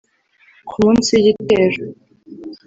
[0.69, 1.83] Ku munsi w’igitero